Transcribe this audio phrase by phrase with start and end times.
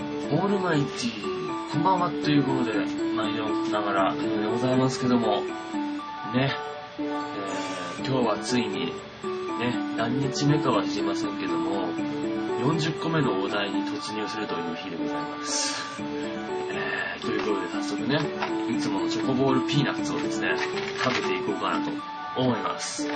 [0.00, 2.72] オールマイティー、こんばんはということで、
[3.14, 4.20] 毎度ながら、で
[4.50, 5.42] ございますけども、
[6.34, 6.52] ね、
[6.98, 8.92] えー、今日はついに、ね、
[9.96, 11.88] 何日目かは知りませんけども、
[12.60, 16.00] 40個目のお題に突入するという日でございます。
[16.00, 18.20] えー、ということで早速ね、
[18.70, 20.56] いつものチョコボールピーナッツをですね、
[21.02, 21.90] 食べていこうかなと
[22.36, 23.08] 思います。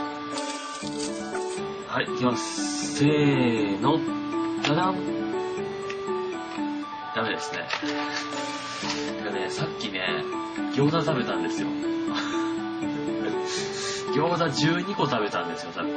[1.89, 2.97] はい、いきます。
[2.97, 3.99] せーの、
[4.63, 5.24] じゃじゃん。
[7.15, 7.69] ダメですね。
[9.19, 10.01] てかね、さっきね、
[10.75, 11.69] 餃子食べたんですよ。
[14.15, 15.91] 餃子12個食べたんですよ、さっき。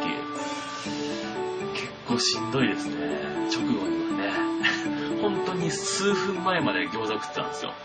[1.73, 2.95] 結構しんどいですね。
[3.51, 4.31] 直後にはね。
[5.21, 7.71] 本当に数分前まで餃子食ってたんですよ。
[7.71, 7.75] ね。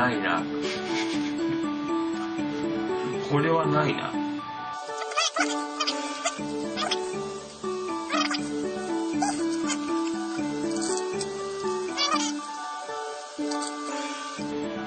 [0.00, 0.42] ないな。
[3.30, 4.10] これはないな。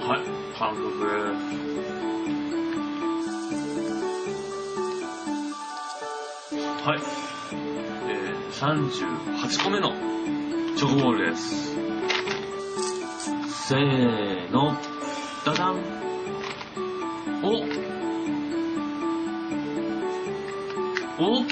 [0.02, 0.23] はい、
[0.59, 0.83] 韓国。
[6.83, 7.00] はい。
[8.09, 9.94] えー、38個目の
[10.75, 11.73] チョコボールです。
[13.69, 14.75] せーの。
[15.45, 15.78] ダダン。
[17.41, 17.83] お
[21.25, 21.45] お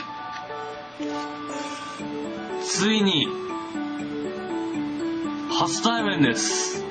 [2.62, 3.26] ついに、
[5.50, 6.84] 初対面です。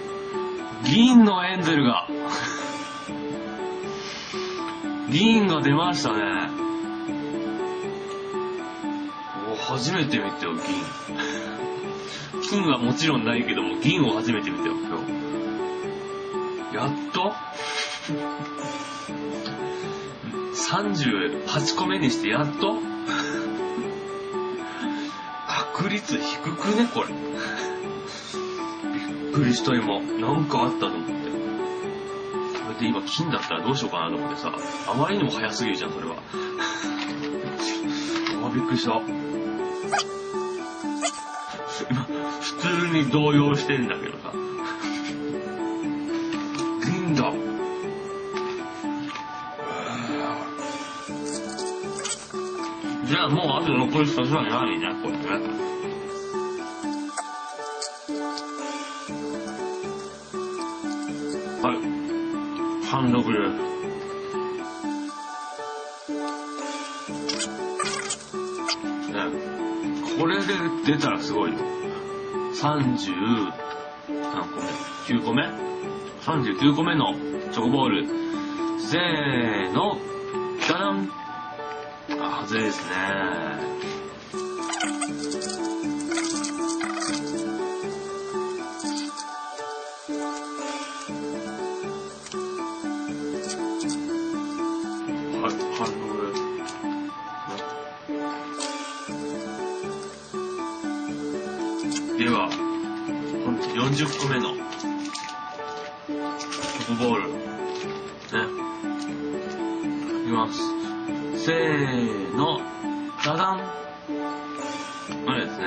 [0.87, 2.09] 銀のエンゼルが。
[5.13, 6.49] 銀が出ましたね。
[9.53, 10.63] お、初めて見たよ、銀。
[12.49, 14.99] 金はもちろんないけども、銀を初めて見たよ、今
[16.71, 16.77] 日。
[16.77, 17.35] やっと？
[20.71, 22.77] ?38 個目にしてやっと
[25.75, 27.09] 確率低くね、これ。
[27.09, 27.15] び
[29.31, 30.01] っくりした今。
[30.01, 31.13] なんかあったと思って。
[31.13, 31.19] こ
[32.69, 34.53] れで今金だったらどうしようかなと思ってさ。
[34.89, 36.17] あまりにも早すぎるじゃん、それは。
[38.47, 39.01] あ、びっくりした。
[41.91, 44.50] 今、普通に動揺してんだけどさ。
[53.21, 55.25] ゃあもうあと残り2つはないね、これね。
[61.63, 62.87] はい。
[62.87, 63.71] 半六です。
[69.13, 69.19] ね。
[70.19, 70.55] これで
[70.87, 71.59] 出たらすごいよ。
[72.55, 73.53] 30
[74.33, 74.67] 何個目
[75.07, 75.43] ?9 個目
[76.23, 77.15] 39個目の
[77.53, 78.07] チョコボール。
[78.79, 79.99] せーの、
[82.41, 82.91] あ、外れですね。
[95.37, 95.93] はい、反応
[102.19, 102.29] で。
[102.31, 102.49] は、
[103.75, 104.61] 40個目のト
[106.15, 107.23] ップボール。
[107.33, 107.37] ね。
[110.23, 110.80] いきます。
[111.45, 112.61] せーの、
[113.25, 113.61] ダダン。
[115.25, 115.65] これですね。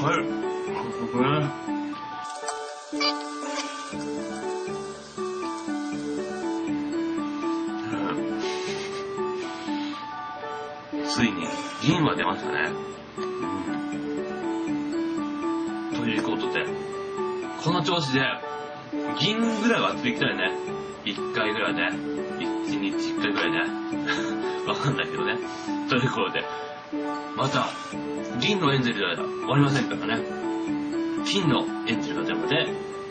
[0.00, 0.16] はい。
[1.12, 1.46] これね。
[11.06, 11.46] ついに
[11.82, 13.03] 銀は出ましたね。
[15.96, 16.66] ということで、
[17.62, 18.20] この調子で、
[19.20, 20.50] 銀ぐらいは当てていきたいね。
[21.04, 21.88] 1回ぐらいね。
[22.38, 23.60] 1日1回ぐらいね。
[24.66, 25.38] わかんないけどね。
[25.88, 26.44] ということで、
[27.36, 27.66] また、
[28.40, 30.24] 銀のエンゼルでは終わりませんからね。
[31.24, 32.66] 金のエンゼルが出るまで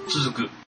[0.07, 0.62] 続く